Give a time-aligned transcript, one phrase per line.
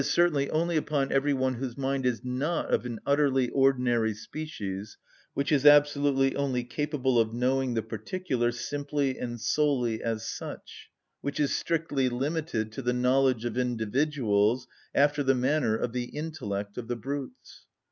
[0.03, 4.97] _,certainly only upon every one whose mind is not of an utterly ordinary species,
[5.35, 10.89] which is absolutely only capable of knowing the particular simply and solely as such,
[11.21, 16.79] which is strictly limited to the knowledge of individuals, after the manner of the intellect
[16.79, 17.67] of the brutes.